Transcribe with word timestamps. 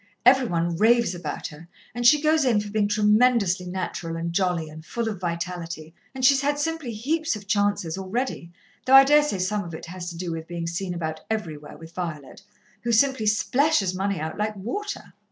Every 0.25 0.47
one 0.47 0.77
raves 0.77 1.13
about 1.13 1.45
her, 1.49 1.67
and 1.93 2.07
she 2.07 2.19
goes 2.23 2.43
in 2.43 2.59
for 2.59 2.71
being 2.71 2.87
tremendously 2.87 3.67
natural 3.67 4.15
and 4.15 4.33
jolly 4.33 4.67
and 4.67 4.83
full 4.83 5.07
of 5.07 5.19
vitality 5.21 5.93
and 6.15 6.25
she's 6.25 6.41
had 6.41 6.57
simply 6.57 6.91
heaps 6.91 7.35
of 7.35 7.45
chances, 7.45 7.99
already, 7.99 8.51
though 8.87 8.95
I 8.95 9.03
daresay 9.03 9.37
some 9.37 9.63
of 9.63 9.75
it 9.75 9.85
has 9.85 10.09
to 10.09 10.17
do 10.17 10.31
with 10.31 10.47
being 10.47 10.65
seen 10.65 10.95
about 10.95 11.19
everywhere 11.29 11.77
with 11.77 11.93
Violet, 11.93 12.41
who 12.81 12.91
simply 12.91 13.27
splashes 13.27 13.93
money 13.93 14.19
out 14.19 14.39
like 14.39 14.55
water. 14.55 15.13